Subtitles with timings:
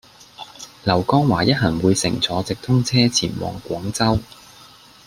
[0.83, 4.17] 劉江華一行會乘坐直通車前往廣州